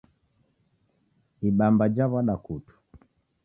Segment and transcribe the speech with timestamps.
[1.49, 2.73] Ibamba jaw'adwa kutu